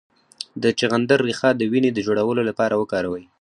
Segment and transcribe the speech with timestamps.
[0.63, 3.23] د چغندر ریښه د وینې د جوړولو لپاره وکاروئ